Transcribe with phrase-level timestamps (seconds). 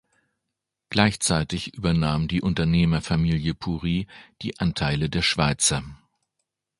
[0.89, 4.07] Gleichzeitig übernahm die Unternehmerfamilie Puri
[4.41, 5.83] die Anteile der Schweizer.